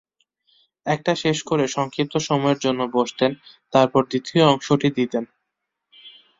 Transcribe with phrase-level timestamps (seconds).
[0.85, 3.31] একটা শেষ করে সংক্ষিপ্ত সময়ের জন্য বসতেন,
[3.73, 5.23] তারপর দ্বিতীয় অংশটি দিতেন।